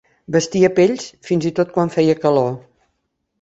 [0.35, 2.49] Vestia pells fins i tot quan feia calor.